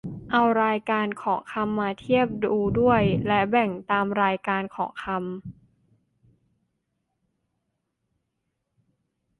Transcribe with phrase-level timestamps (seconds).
[0.31, 9.11] เอารายการของคำมาเทียบดูด้วย และแบ่งตามรายการของคำ